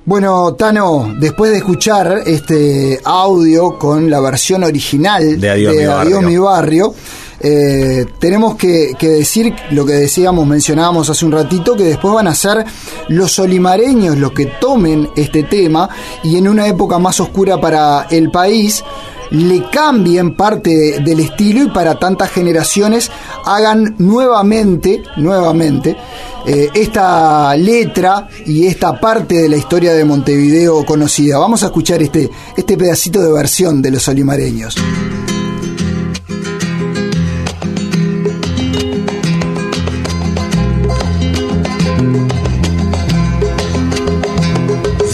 Bueno, 0.08 0.54
Tano, 0.54 1.14
después 1.18 1.50
de 1.50 1.58
escuchar 1.58 2.22
este 2.24 2.98
audio 3.04 3.78
con 3.78 4.08
la 4.08 4.20
versión 4.20 4.64
original 4.64 5.38
de 5.38 5.50
Adiós, 5.50 6.22
mi, 6.22 6.38
barrio. 6.38 6.94
Eh, 7.38 8.06
tenemos 8.18 8.56
que, 8.56 8.96
decir 8.98 9.54
lo 9.70 9.84
que 9.84 9.92
decíamos, 9.92 10.46
mencionábamos 10.46 11.10
hace 11.10 11.26
un 11.26 11.32
ratito, 11.32 11.76
que 11.76 11.84
después 11.84 12.14
van 12.14 12.26
a 12.26 12.34
ser 12.34 12.64
los 13.08 13.38
olimareños 13.38 14.16
los 14.16 14.32
que 14.32 14.46
tomen 14.46 15.10
este 15.14 15.42
tema 15.42 15.90
y 16.24 16.38
en 16.38 16.48
una 16.48 16.66
época 16.66 16.98
más 16.98 17.20
oscura 17.20 17.60
para 17.60 18.06
el 18.08 18.30
país 18.30 18.82
le 19.30 19.68
cambien 19.70 20.34
parte 20.34 21.00
del 21.00 21.20
estilo 21.20 21.62
y 21.64 21.68
para 21.68 21.98
tantas 21.98 22.30
generaciones 22.30 23.10
hagan 23.44 23.96
nuevamente, 23.98 25.02
nuevamente, 25.16 25.96
eh, 26.46 26.70
esta 26.74 27.54
letra 27.56 28.28
y 28.46 28.66
esta 28.66 28.98
parte 28.98 29.36
de 29.36 29.48
la 29.48 29.56
historia 29.56 29.92
de 29.92 30.04
Montevideo 30.04 30.84
conocida. 30.84 31.38
Vamos 31.38 31.62
a 31.62 31.66
escuchar 31.66 32.02
este, 32.02 32.30
este 32.56 32.76
pedacito 32.76 33.20
de 33.20 33.32
versión 33.32 33.82
de 33.82 33.90
los 33.90 34.08
olimareños. 34.08 34.76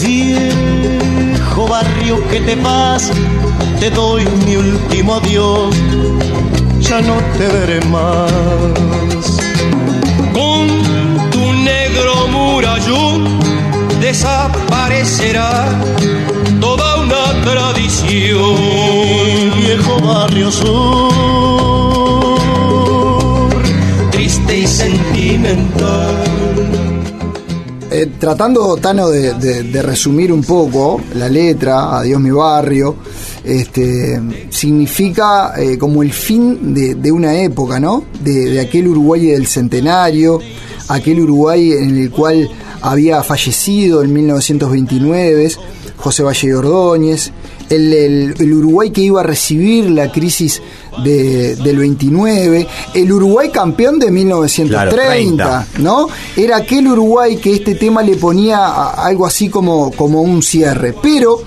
Viejo 0.01 1.67
barrio 1.67 2.27
que 2.29 2.39
te 2.41 2.55
vas 2.55 3.11
te 3.79 3.89
doy 3.89 4.25
mi 4.45 4.55
último 4.55 5.15
adiós, 5.15 5.75
ya 6.79 7.01
no 7.01 7.15
te 7.37 7.47
veré 7.47 7.81
más. 7.85 9.37
Con 10.33 10.67
tu 11.31 11.53
negro 11.53 12.27
murallón 12.27 13.39
desaparecerá 14.01 15.65
toda 16.59 17.01
una 17.01 17.41
tradición. 17.43 18.55
Viejo 19.57 19.99
barrio 20.01 20.51
sur, 20.51 21.13
triste 24.11 24.57
y 24.59 24.67
sentimental. 24.67 26.25
Eh, 27.97 28.07
tratando, 28.19 28.75
Tano, 28.75 29.09
de, 29.09 29.81
resumir 29.81 30.33
un 30.33 30.43
poco 30.43 30.99
la 31.15 31.29
letra, 31.29 31.97
Adiós 31.97 32.19
mi 32.19 32.29
barrio, 32.31 32.97
este, 33.45 34.19
significa 34.49 35.53
eh, 35.57 35.77
como 35.77 36.01
el 36.03 36.11
fin 36.11 36.73
de, 36.73 37.11
una 37.11 37.39
época, 37.39 37.79
¿no? 37.79 38.03
De, 38.21 38.59
aquel 38.59 38.87
Uruguay 38.87 39.27
del 39.27 39.47
centenario, 39.47 40.39
aquel 40.87 41.21
Uruguay 41.21 41.73
en 41.73 41.97
el 41.97 42.11
cual 42.11 42.49
había 42.81 43.23
fallecido 43.23 44.03
en 44.03 44.13
1929 44.13 45.51
José 45.97 46.23
Valle 46.23 46.55
Ordóñez, 46.55 47.31
el, 47.69 48.35
Uruguay 48.39 48.91
que 48.91 49.01
iba 49.01 49.21
a 49.21 49.23
recibir 49.23 49.89
la 49.89 50.11
crisis 50.11 50.61
del 51.03 51.77
29, 51.77 52.67
el 52.93 53.11
Uruguay 53.11 53.49
campeón 53.49 53.99
de 53.99 54.11
1930, 54.11 55.67
¿no? 55.79 56.07
Era 56.35 56.57
aquel 56.57 56.87
Uruguay 56.87 57.37
que 57.37 57.53
este 57.53 57.75
tema 57.75 58.01
le 58.01 58.15
ponía 58.15 58.89
algo 58.89 59.25
así 59.25 59.49
como, 59.49 59.91
como 59.91 60.21
un 60.21 60.41
cierre. 60.41 60.93
Pero 61.01 61.41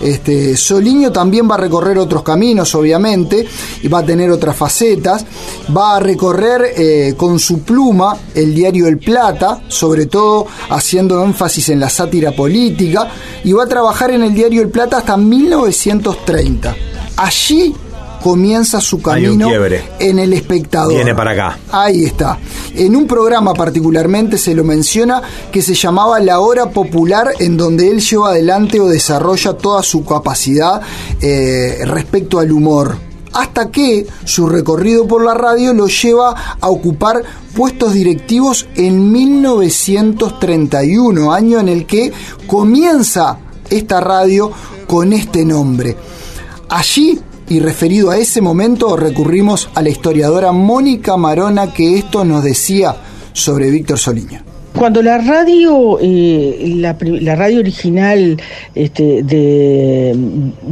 este, 0.00 0.56
Soliño 0.56 1.12
también 1.12 1.50
va 1.50 1.54
a 1.54 1.58
recorrer 1.58 1.98
otros 1.98 2.22
caminos, 2.22 2.74
obviamente, 2.74 3.46
y 3.82 3.88
va 3.88 4.00
a 4.00 4.04
tener 4.04 4.30
otras 4.30 4.56
facetas. 4.56 5.24
Va 5.74 5.96
a 5.96 6.00
recorrer 6.00 6.74
eh, 6.76 7.14
con 7.16 7.38
su 7.38 7.60
pluma 7.60 8.16
el 8.34 8.54
diario 8.54 8.86
El 8.86 8.98
Plata, 8.98 9.62
sobre 9.68 10.06
todo 10.06 10.46
haciendo 10.70 11.22
énfasis 11.24 11.70
en 11.70 11.80
la 11.80 11.88
sátira 11.88 12.32
política, 12.32 13.08
y 13.44 13.52
va 13.52 13.64
a 13.64 13.68
trabajar 13.68 14.10
en 14.10 14.22
el 14.22 14.34
diario 14.34 14.62
El 14.62 14.68
Plata 14.68 14.98
hasta 14.98 15.16
1930. 15.16 16.76
Allí 17.16 17.74
comienza 18.24 18.80
su 18.80 19.00
camino 19.02 19.50
en 19.98 20.18
el 20.18 20.32
espectador. 20.32 20.94
Viene 20.94 21.14
para 21.14 21.32
acá. 21.32 21.58
Ahí 21.70 22.06
está. 22.06 22.38
En 22.74 22.96
un 22.96 23.06
programa 23.06 23.52
particularmente 23.52 24.38
se 24.38 24.54
lo 24.54 24.64
menciona 24.64 25.20
que 25.52 25.60
se 25.60 25.74
llamaba 25.74 26.18
La 26.20 26.40
Hora 26.40 26.70
Popular, 26.70 27.32
en 27.38 27.58
donde 27.58 27.90
él 27.90 28.00
lleva 28.00 28.30
adelante 28.30 28.80
o 28.80 28.86
desarrolla 28.86 29.58
toda 29.58 29.82
su 29.82 30.06
capacidad 30.06 30.80
eh, 31.20 31.80
respecto 31.84 32.38
al 32.38 32.50
humor 32.50 32.96
hasta 33.34 33.70
que 33.70 34.06
su 34.24 34.48
recorrido 34.48 35.06
por 35.06 35.22
la 35.22 35.34
radio 35.34 35.74
lo 35.74 35.88
lleva 35.88 36.56
a 36.58 36.70
ocupar 36.70 37.22
puestos 37.54 37.92
directivos 37.92 38.66
en 38.74 39.12
1931, 39.12 41.30
año 41.30 41.58
en 41.58 41.68
el 41.68 41.84
que 41.84 42.10
comienza 42.46 43.36
esta 43.68 44.00
radio 44.00 44.50
con 44.86 45.12
este 45.12 45.44
nombre. 45.44 45.94
Allí 46.70 47.20
y 47.48 47.60
referido 47.60 48.10
a 48.10 48.18
ese 48.18 48.40
momento 48.40 48.96
recurrimos 48.96 49.68
a 49.74 49.82
la 49.82 49.90
historiadora 49.90 50.52
Mónica 50.52 51.16
Marona 51.16 51.72
que 51.72 51.98
esto 51.98 52.24
nos 52.24 52.42
decía 52.42 52.96
sobre 53.32 53.70
Víctor 53.70 53.98
Soliño. 53.98 54.53
Cuando 54.76 55.02
la 55.02 55.18
radio, 55.18 55.98
eh, 56.02 56.74
la, 56.76 56.94
radio 57.36 57.60
original 57.60 58.36
este, 58.74 59.22
de 59.22 60.16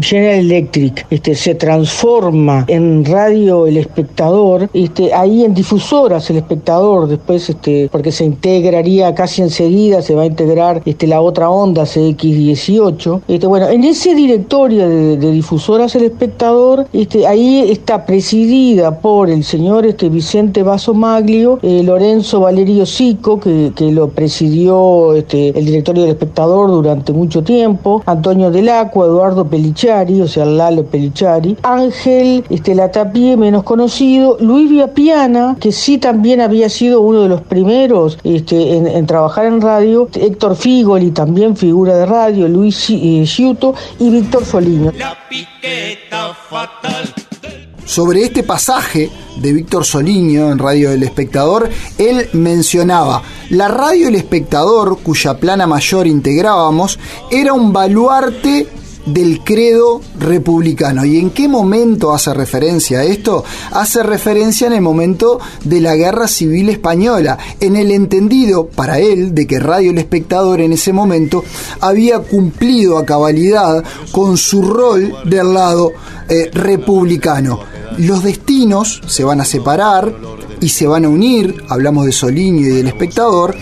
General 0.01 0.41
Electric 0.41 1.07
este, 1.09 1.37
se 1.37 1.55
transforma 1.55 2.65
en 2.67 3.05
radio 3.05 3.65
El 3.69 3.77
Espectador, 3.77 4.69
este, 4.75 5.15
ahí 5.15 5.45
en 5.45 5.55
difusoras 5.55 6.29
El 6.31 6.39
Espectador, 6.39 7.07
después 7.07 7.49
este, 7.49 7.89
porque 7.93 8.11
se 8.11 8.25
integraría 8.25 9.15
casi 9.15 9.41
enseguida, 9.41 10.03
se 10.03 10.17
va 10.17 10.23
a 10.23 10.27
integrar 10.27 10.83
este, 10.85 11.07
la 11.07 11.21
otra 11.21 11.49
onda 11.49 11.85
CX18. 11.85 13.23
Este, 13.29 13.47
bueno, 13.47 13.69
en 13.69 13.85
ese 13.85 14.17
directorio 14.17 14.89
de, 14.89 15.17
difusoras 15.31 15.95
El 15.95 16.05
Espectador, 16.05 16.89
este, 16.93 17.25
ahí 17.29 17.71
está 17.71 18.05
presidida 18.05 18.99
por 18.99 19.31
el 19.31 19.45
señor 19.45 19.87
este, 19.87 20.09
Vicente 20.09 20.65
Basso 20.65 20.93
Maglio, 20.93 21.61
eh, 21.63 21.83
Lorenzo 21.85 22.41
Valerio 22.41 22.85
Sico, 22.85 23.39
que, 23.39 23.71
que 23.77 23.92
lo 23.95 24.09
presidió 24.09 25.15
este, 25.15 25.57
el 25.59 25.65
directorio 25.67 26.03
del 26.03 26.13
espectador 26.13 26.71
durante 26.71 27.13
mucho 27.13 27.43
tiempo, 27.43 28.03
Antonio 28.07 28.51
Delacqua, 28.51 29.07
Eduardo 29.07 29.47
Pelichari, 29.47 30.21
o 30.21 30.29
sea, 30.29 30.45
Lalo 30.45 30.85
Pelichari, 30.85 31.57
Ángel 31.63 32.45
este, 32.51 32.75
Latapie, 32.75 33.37
menos 33.37 33.63
conocido, 33.65 34.37
Luis 34.41 34.71
Viapiana, 34.71 35.57
que 35.61 35.73
sí 35.73 35.99
también 35.99 36.41
había 36.41 36.69
sido 36.69 37.01
uno 37.01 37.23
de 37.23 37.29
los 37.29 37.43
primeros 37.43 38.19
este, 38.25 38.77
en, 38.77 39.07
trabajar 39.07 39.47
en 39.47 39.61
radio, 39.61 40.09
Héctor 40.15 40.57
Figoli, 40.57 41.11
también 41.11 41.57
figura 41.57 41.97
de 41.97 42.07
radio, 42.07 42.49
Luis 42.49 42.91
eh, 42.91 43.25
Giuto 43.25 43.75
y 43.99 44.11
Víctor 44.11 44.45
Soliño. 44.45 44.93
La 44.97 45.17
piqueta 45.29 46.35
fatal 46.49 47.22
sobre 47.93 48.23
este 48.25 48.43
pasaje 48.43 49.11
de 49.37 49.53
Víctor 49.53 49.85
Soliño 49.85 50.51
en 50.51 50.59
Radio 50.59 50.93
El 50.93 51.03
Espectador, 51.03 51.69
él 51.99 52.27
mencionaba, 52.33 53.23
la 53.51 53.69
Radio 53.69 54.09
El 54.09 54.15
Espectador, 54.15 55.01
cuya 55.03 55.37
plana 55.37 55.67
mayor 55.67 56.07
integrábamos, 56.07 56.99
era 57.31 57.53
un 57.53 57.71
baluarte 57.71 58.67
del 59.05 59.45
credo 59.45 60.01
republicano. 60.19 61.05
¿Y 61.05 61.19
en 61.19 61.33
qué 61.33 61.49
momento 61.49 62.15
hace 62.15 62.33
referencia 62.33 63.01
a 63.01 63.05
esto? 63.05 63.45
Hace 63.73 64.03
referencia 64.03 64.69
en 64.69 64.73
el 64.73 64.81
momento 64.81 65.39
de 65.63 65.83
la 65.83 65.95
Guerra 65.95 66.29
Civil 66.29 66.71
Española, 66.71 67.37
en 67.61 67.77
el 67.77 67.91
entendido 67.91 68.69
para 68.69 69.01
él 69.01 69.35
de 69.35 69.47
que 69.47 69.59
Radio 69.59 69.91
El 69.91 69.99
Espectador 69.99 70.63
en 70.63 70.73
ese 70.73 70.95
momento 70.95 71.45
había 71.81 72.21
cumplido 72.21 72.97
a 72.97 73.05
cabalidad 73.05 73.85
con 74.13 74.39
su 74.39 74.63
rol 74.63 75.15
del 75.27 75.53
lado 75.53 75.93
eh, 76.31 76.51
republicano. 76.55 77.72
Los 77.99 78.23
destinos 78.23 79.01
se 79.07 79.25
van 79.25 79.41
a 79.41 79.45
separar 79.45 80.15
y 80.61 80.69
se 80.69 80.87
van 80.87 81.05
a 81.05 81.09
unir, 81.09 81.65
hablamos 81.69 82.07
de 82.07 82.13
Soliño 82.13 82.61
y 82.61 82.71
del 82.71 82.87
espectador, 82.87 83.57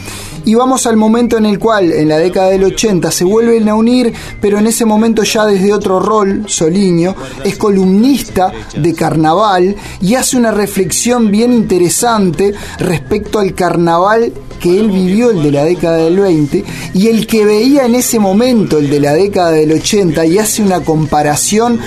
y 0.44 0.54
vamos 0.54 0.86
al 0.86 0.96
momento 0.96 1.36
en 1.36 1.46
el 1.46 1.58
cual 1.58 1.92
en 1.92 2.08
la 2.08 2.18
década 2.18 2.48
del 2.48 2.64
80 2.64 3.10
se 3.10 3.24
vuelven 3.24 3.68
a 3.68 3.74
unir, 3.74 4.12
pero 4.40 4.58
en 4.58 4.66
ese 4.66 4.84
momento 4.84 5.22
ya 5.22 5.44
desde 5.44 5.72
otro 5.72 6.00
rol, 6.00 6.44
Soliño, 6.46 7.14
es 7.44 7.56
columnista 7.56 8.52
de 8.74 8.94
carnaval 8.94 9.76
y 10.00 10.14
hace 10.14 10.36
una 10.36 10.50
reflexión 10.50 11.30
bien 11.30 11.52
interesante 11.52 12.54
respecto 12.78 13.38
al 13.38 13.54
carnaval 13.54 14.32
que 14.60 14.78
él 14.78 14.90
vivió, 14.90 15.30
el 15.30 15.42
de 15.42 15.52
la 15.52 15.64
década 15.64 15.96
del 15.96 16.20
20, 16.20 16.64
y 16.94 17.08
el 17.08 17.26
que 17.26 17.44
veía 17.44 17.86
en 17.86 17.94
ese 17.94 18.18
momento, 18.18 18.78
el 18.78 18.90
de 18.90 19.00
la 19.00 19.14
década 19.14 19.52
del 19.52 19.72
80, 19.72 20.26
y 20.26 20.38
hace 20.38 20.62
una 20.62 20.80
comparación 20.80 21.80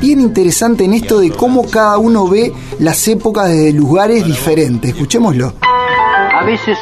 bien 0.00 0.20
interesante 0.20 0.84
en 0.84 0.94
esto 0.94 1.20
de 1.20 1.30
cómo 1.30 1.70
cada 1.70 1.98
uno 1.98 2.26
ve 2.26 2.52
las 2.78 3.06
épocas 3.06 3.48
desde 3.48 3.72
lugares 3.72 4.24
diferentes. 4.24 4.92
Escuchémoslo. 4.92 5.52
A 5.62 6.42
veces 6.44 6.78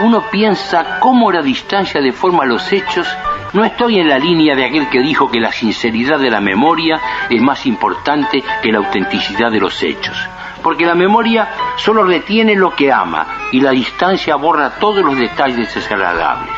uno 0.00 0.24
piensa 0.30 1.00
cómo 1.00 1.32
la 1.32 1.42
distancia 1.42 2.00
deforma 2.00 2.44
los 2.44 2.70
hechos. 2.72 3.08
No 3.54 3.64
estoy 3.64 3.98
en 3.98 4.08
la 4.08 4.18
línea 4.18 4.54
de 4.54 4.66
aquel 4.66 4.88
que 4.90 5.00
dijo 5.00 5.30
que 5.30 5.40
la 5.40 5.50
sinceridad 5.50 6.18
de 6.18 6.30
la 6.30 6.40
memoria 6.40 7.00
es 7.30 7.40
más 7.40 7.64
importante 7.64 8.44
que 8.62 8.70
la 8.70 8.78
autenticidad 8.78 9.50
de 9.50 9.60
los 9.60 9.82
hechos. 9.82 10.16
Porque 10.62 10.84
la 10.84 10.94
memoria 10.94 11.48
solo 11.76 12.04
retiene 12.04 12.54
lo 12.54 12.74
que 12.74 12.92
ama 12.92 13.26
y 13.52 13.60
la 13.60 13.70
distancia 13.70 14.36
borra 14.36 14.78
todos 14.78 15.02
los 15.02 15.16
detalles 15.16 15.74
desagradables. 15.74 16.52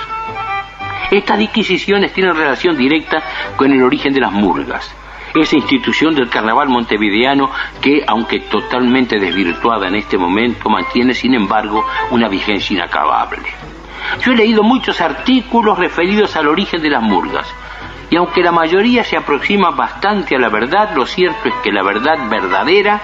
Estas 1.12 1.38
disquisiciones 1.38 2.12
tienen 2.12 2.34
relación 2.34 2.76
directa 2.76 3.22
con 3.56 3.70
el 3.70 3.82
origen 3.82 4.12
de 4.12 4.20
las 4.20 4.32
murgas 4.32 4.90
esa 5.34 5.56
institución 5.56 6.14
del 6.14 6.28
carnaval 6.28 6.68
montevideano 6.68 7.50
que, 7.80 8.02
aunque 8.06 8.40
totalmente 8.40 9.18
desvirtuada 9.18 9.88
en 9.88 9.96
este 9.96 10.18
momento, 10.18 10.68
mantiene 10.68 11.14
sin 11.14 11.34
embargo 11.34 11.84
una 12.10 12.28
vigencia 12.28 12.74
inacabable. 12.74 13.48
Yo 14.24 14.32
he 14.32 14.36
leído 14.36 14.62
muchos 14.62 15.00
artículos 15.00 15.78
referidos 15.78 16.34
al 16.36 16.48
origen 16.48 16.82
de 16.82 16.90
las 16.90 17.02
murgas, 17.02 17.46
y 18.10 18.16
aunque 18.16 18.42
la 18.42 18.50
mayoría 18.50 19.04
se 19.04 19.16
aproxima 19.16 19.70
bastante 19.70 20.34
a 20.34 20.38
la 20.38 20.48
verdad, 20.48 20.94
lo 20.96 21.06
cierto 21.06 21.48
es 21.48 21.54
que 21.62 21.70
la 21.70 21.84
verdad 21.84 22.28
verdadera 22.28 23.00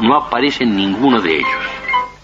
no 0.00 0.16
aparece 0.16 0.64
en 0.64 0.76
ninguno 0.76 1.20
de 1.20 1.36
ellos. 1.36 1.70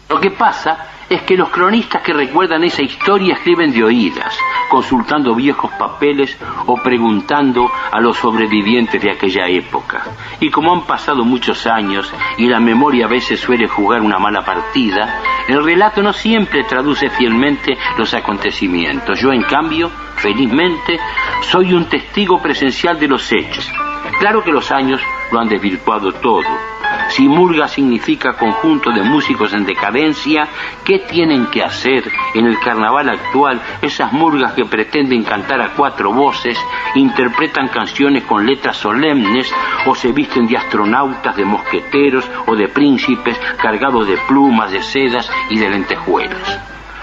Lo 0.09 0.19
que 0.19 0.31
pasa 0.31 0.92
es 1.13 1.23
que 1.23 1.37
los 1.37 1.51
cronistas 1.51 2.01
que 2.01 2.15
recuerdan 2.15 2.65
esa 2.65 2.83
historia 2.83 3.35
escriben 3.35 3.71
de 3.71 3.85
oídas, 3.85 4.35
consultando 4.71 5.35
viejos 5.35 5.71
papeles 5.79 6.39
o 6.67 6.77
preguntando 6.83 7.71
a 7.91 8.01
los 8.01 8.17
sobrevivientes 8.17 9.03
de 9.03 9.11
aquella 9.11 9.47
época. 9.47 10.05
Y 10.41 10.49
como 10.49 10.73
han 10.73 10.87
pasado 10.87 11.23
muchos 11.23 11.67
años 11.67 12.11
y 12.39 12.47
la 12.47 12.61
memoria 12.61 13.05
a 13.05 13.11
veces 13.11 13.39
suele 13.39 13.69
jugar 13.69 14.01
una 14.01 14.19
mala 14.19 14.43
partida, 14.43 15.21
el 15.49 15.63
relato 15.63 16.03
no 16.03 16.15
siempre 16.15 16.65
traduce 16.65 17.11
fielmente 17.11 17.77
los 17.99 18.15
acontecimientos. 18.15 19.21
Yo, 19.21 19.33
en 19.33 19.43
cambio, 19.43 19.91
felizmente, 20.17 20.99
soy 21.43 21.75
un 21.75 21.91
testigo 21.91 22.41
presencial 22.41 22.99
de 22.99 23.09
los 23.09 23.31
hechos. 23.31 23.71
Claro 24.19 24.43
que 24.43 24.51
los 24.51 24.73
años 24.73 25.03
lo 25.31 25.41
han 25.41 25.49
desvirtuado 25.49 26.11
todo 26.13 26.82
si 27.13 27.29
murga 27.29 27.69
significa 27.69 28.33
conjunto 28.33 28.91
de 28.91 29.03
músicos 29.03 29.53
en 29.53 29.67
decadencia, 29.67 30.49
¿qué 30.85 31.01
tienen 31.01 31.47
que 31.47 31.63
hacer 31.63 32.11
en 32.35 32.47
el 32.47 32.59
carnaval 32.59 33.11
actual 33.11 33.61
esas 33.83 34.13
murgas 34.13 34.55
que 34.55 34.65
pretenden 34.65 35.23
cantar 35.23 35.61
a 35.61 35.75
cuatro 35.75 36.13
voces, 36.13 36.59
interpretan 36.95 37.69
canciones 37.69 38.25
con 38.25 38.47
letras 38.47 38.79
solemnes 38.79 39.53
o 39.87 39.95
se 39.95 40.11
visten 40.13 40.47
de 40.47 40.57
astronautas, 40.57 41.37
de 41.37 41.45
mosqueteros 41.45 42.25
o 42.47 42.57
de 42.57 42.69
príncipes 42.69 43.39
cargados 43.61 44.07
de 44.07 44.17
plumas, 44.27 44.73
de 44.73 44.83
sedas 44.83 45.31
y 45.51 45.59
de 45.59 45.69
lentejuelos? 45.69 46.59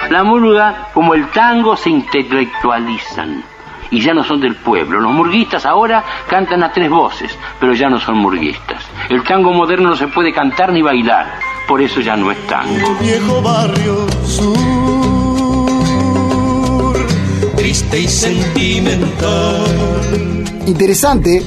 La 0.10 0.24
murga, 0.24 0.88
como 0.94 1.14
el 1.14 1.28
tango, 1.28 1.76
se 1.76 1.92
intelectualizan 1.92 3.44
y 3.92 4.02
ya 4.02 4.14
no 4.14 4.24
son 4.24 4.40
del 4.40 4.56
pueblo. 4.56 5.00
Los 5.00 5.12
murguistas 5.12 5.66
ahora 5.66 6.04
cantan 6.28 6.64
a 6.64 6.72
tres 6.72 6.90
voces, 6.90 7.38
pero 7.60 7.74
ya 7.74 7.90
no 7.90 8.00
son 8.00 8.18
murguistas. 8.18 8.89
El 9.10 9.24
tango 9.24 9.52
moderno 9.52 9.90
no 9.90 9.96
se 9.96 10.08
puede 10.08 10.32
cantar 10.32 10.72
ni 10.72 10.84
bailar, 10.84 11.40
por 11.68 11.82
eso 11.82 12.00
ya 12.00 12.16
no 12.16 12.32
es 12.32 12.38
tango. 12.46 12.96
viejo 13.02 13.42
barrio 13.42 14.06
sur, 14.24 14.56
triste 17.56 18.02
y 18.02 18.08
sentimental. 18.08 19.66
Interesante 20.68 21.44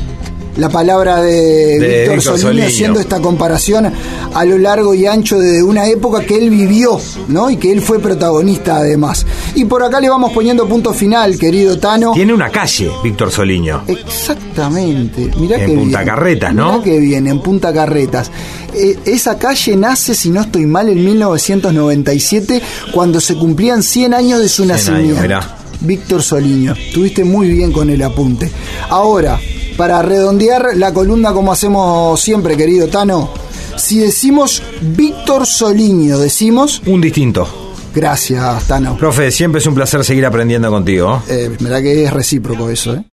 la 0.56 0.68
palabra 0.68 1.22
de, 1.22 1.78
De 1.78 1.98
Víctor 2.00 2.20
Solino 2.22 2.48
Soliño. 2.48 2.66
haciendo 2.66 3.00
esta 3.00 3.20
comparación 3.20 3.92
a 4.34 4.44
lo 4.44 4.58
largo 4.58 4.94
y 4.94 5.06
ancho 5.06 5.38
de 5.38 5.62
una 5.62 5.86
época 5.86 6.24
que 6.24 6.36
él 6.36 6.50
vivió, 6.50 7.00
¿no? 7.28 7.50
Y 7.50 7.56
que 7.56 7.72
él 7.72 7.80
fue 7.80 7.98
protagonista 7.98 8.76
además. 8.76 9.26
Y 9.54 9.64
por 9.64 9.82
acá 9.82 10.00
le 10.00 10.08
vamos 10.08 10.32
poniendo 10.32 10.66
punto 10.68 10.92
final, 10.92 11.38
querido 11.38 11.78
Tano. 11.78 12.12
Tiene 12.12 12.34
una 12.34 12.50
calle, 12.50 12.90
Víctor 13.02 13.30
Soliño. 13.30 13.82
Exactamente. 13.86 15.30
Mirá 15.38 15.56
En 15.56 15.66
que 15.70 15.76
Punta 15.76 15.98
bien. 15.98 16.08
Carretas, 16.14 16.54
¿no? 16.54 16.72
Mirá 16.72 16.84
que 16.84 16.98
bien, 16.98 17.26
en 17.26 17.40
Punta 17.40 17.72
Carretas. 17.72 18.30
Eh, 18.74 18.98
esa 19.04 19.38
calle 19.38 19.76
nace, 19.76 20.14
si 20.14 20.30
no 20.30 20.42
estoy 20.42 20.66
mal, 20.66 20.88
en 20.88 21.04
1997, 21.04 22.62
cuando 22.92 23.20
se 23.20 23.34
cumplían 23.36 23.82
100 23.82 24.14
años 24.14 24.40
de 24.40 24.48
su 24.48 24.64
100 24.64 24.70
años, 24.70 24.86
nacimiento. 25.18 25.46
Víctor 25.80 26.22
Soliño. 26.22 26.74
Tuviste 26.94 27.24
muy 27.24 27.48
bien 27.48 27.72
con 27.72 27.90
el 27.90 28.02
apunte. 28.02 28.50
Ahora, 28.88 29.38
para 29.82 30.00
redondear 30.00 30.76
la 30.76 30.94
columna 30.94 31.32
como 31.32 31.50
hacemos 31.50 32.20
siempre, 32.20 32.56
querido 32.56 32.86
Tano, 32.86 33.30
si 33.76 33.98
decimos 33.98 34.62
Víctor 34.80 35.44
Soliño, 35.44 36.18
decimos... 36.18 36.80
Un 36.86 37.00
distinto. 37.00 37.72
Gracias, 37.92 38.68
Tano. 38.68 38.96
Profe, 38.96 39.32
siempre 39.32 39.58
es 39.58 39.66
un 39.66 39.74
placer 39.74 40.04
seguir 40.04 40.24
aprendiendo 40.24 40.70
contigo. 40.70 41.24
Eh, 41.28 41.50
mirá 41.58 41.82
que 41.82 42.04
es 42.04 42.12
recíproco 42.12 42.70
eso, 42.70 42.94
¿eh? 42.94 43.02